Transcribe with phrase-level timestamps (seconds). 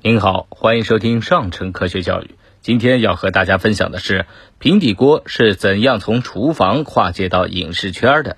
[0.00, 2.30] 您好，欢迎收听上乘科学教育。
[2.60, 4.26] 今天要和大家分享的是
[4.60, 8.36] 平底锅是怎样从厨房跨界到影视圈的。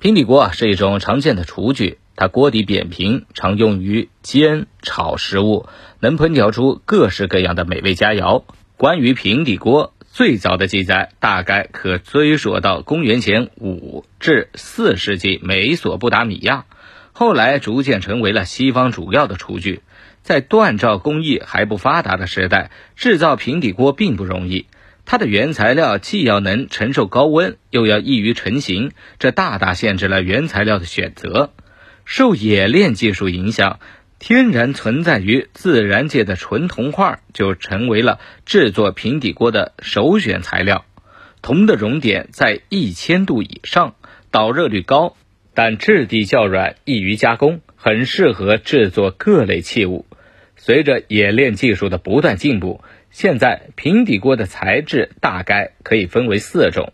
[0.00, 5.68] 平底锅啊是一种常见的厨具，它锅底扁平，常用于煎、炒食物，
[6.00, 8.42] 能烹调出各式各样的美味佳肴。
[8.76, 16.64] 关于平底锅，最早的记载大概可追溯到公元前五至四世纪美索不达米亚，
[17.12, 19.82] 后来逐渐成为了西方主要的厨具。
[20.26, 24.66] 在锻造工艺还不发达的时代，制造平底锅并不容易。
[25.04, 31.52] 它的原材料既要能承受高温，又要易于成型，这大大限制了原材料的选择。
[32.04, 33.78] 受冶炼技术影响，
[34.18, 40.84] 天然存在于自然界的纯铜块就成为了制作平底锅的首选材料。
[41.40, 43.94] 铜的熔点在一千度以上，
[44.32, 45.14] 导热率高，
[45.54, 50.04] 但质地较软，易于加工，很适合制作各类器物。
[50.56, 56.92] 随着冶炼技术的不断进步，现在平底锅的材质大概可以分为四种：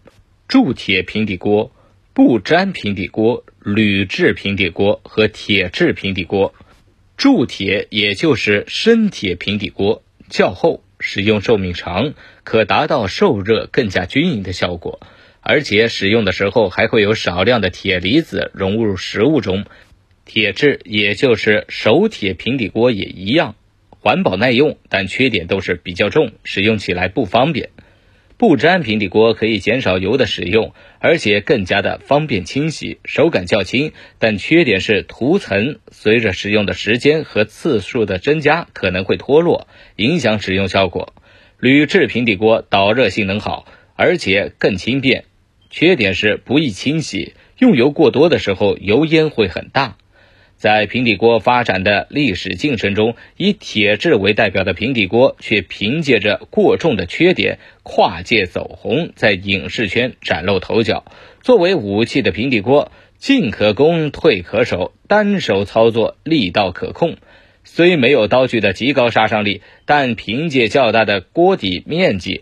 [0.49, 1.73] 铸铁平底锅、
[2.13, 6.55] 不粘平底锅、铝制平底锅和铁制平底锅。
[7.17, 14.99] 铸铁也就是生铁平底锅，较厚，使用寿命长，可达到受热更加均匀的效果，
[15.41, 19.65] 而且使用的时候还会有少量的铁离子融入食物中。
[20.25, 23.57] 铁质也就是熟铁平底锅也一样，
[23.91, 27.71] 环保耐用，但缺点都是比较重，使用起来不方便。
[28.39, 41.15] 不粘平底锅可以减少油的使用，而且更加的方便清洗，手感较轻，但缺点是涂层随着使用的时间和次数的增加可能会脱落，影响使用效果。
[41.61, 45.25] 铝制平底锅导热性能好，而且更轻便，
[45.71, 49.99] 缺点是不易清洗，用油过多的时候油烟会很大。
[50.63, 61.05] 在平底锅发展的历史进程中，以铁制为代表的平底锅却凭借着过重的缺点跨界走红，在影视圈崭露头角。
[61.41, 67.17] 作为武器的平底锅，进可攻，退可守，单手操作力道可控。
[67.65, 72.41] 虽没有刀具的极高杀伤力，但凭借较大的锅底面积，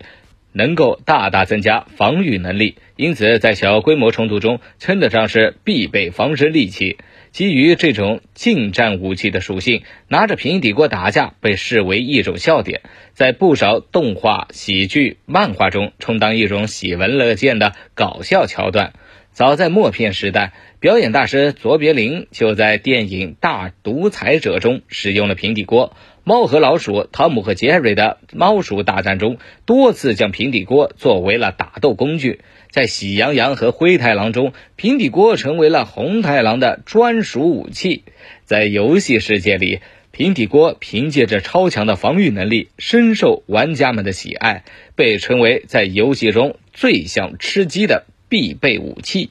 [0.53, 2.77] 能够大大增加防御能力。
[2.97, 6.99] 因此，在小规模冲突中，称得上是必备防身利器。
[7.31, 12.81] 基于这种近战武器的属性，拿着平底锅打架被视为一种笑点，
[13.13, 18.93] 在不少动画、喜剧、漫画中充当一种喜闻乐见的搞笑桥段。
[19.41, 25.97] 早在默片时代，表演大师卓别林就在电影《大独裁者》中使用了平底锅。
[26.25, 32.43] 猫和老鼠、汤姆和杰瑞的猫鼠大战中，多次将平底锅作为了打斗工具。
[32.71, 38.05] 在《喜羊羊和灰太狼》中，平底锅成为了红太狼的专属武器。
[38.45, 39.81] 在游戏世界里，
[40.11, 44.65] 平底锅凭借着超强的防御能力，深受玩家们的喜爱，
[44.95, 49.29] 被称为在游戏中最像吃鸡的必备武器。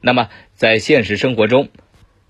[0.00, 1.68] 那么，在现实生活中，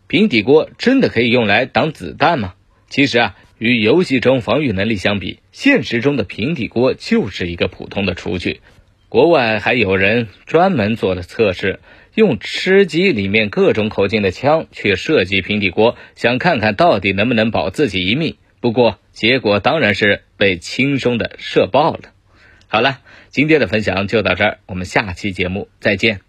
[0.07, 2.55] 平底锅真的可以用来挡子弹吗？
[2.89, 8.61] 其实啊，与游戏中防御能力相比，现实中的平底锅就是一个普通的厨具。
[9.09, 11.81] 国外还有人专门做了测试，
[12.15, 18.37] 用吃鸡里面各种口径的枪去射击平底锅，想看看到底能不能保自己一命。
[18.61, 22.13] 不过结果当然是被轻松的射爆了。
[22.69, 23.01] 好了，
[23.31, 26.21] 今天的分享就到这儿，我们下期节目再见。